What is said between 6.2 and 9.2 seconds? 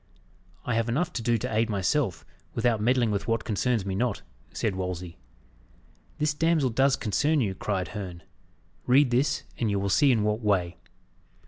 damsel does concern you," cried Herne. "Read